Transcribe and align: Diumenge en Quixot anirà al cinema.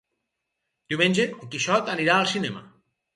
Diumenge 0.93 1.25
en 1.45 1.51
Quixot 1.57 1.91
anirà 1.97 2.15
al 2.17 2.31
cinema. 2.33 2.65